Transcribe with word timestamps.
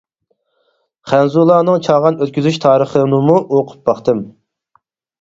خەنزۇلارنىڭ 1.11 1.77
چاغان 1.89 2.19
ئۆتكۈزۈش 2.23 2.59
تارىخىنىمۇ 2.67 3.39
ئوقۇپ 3.39 3.89
باقتىم. 3.93 4.29